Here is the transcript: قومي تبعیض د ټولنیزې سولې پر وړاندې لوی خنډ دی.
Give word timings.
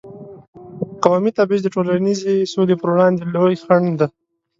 قومي 1.03 1.31
تبعیض 1.37 1.61
د 1.63 1.67
ټولنیزې 1.75 2.33
سولې 2.53 2.75
پر 2.81 2.89
وړاندې 2.93 3.23
لوی 3.33 3.55
خنډ 3.63 3.87
دی. 3.99 4.07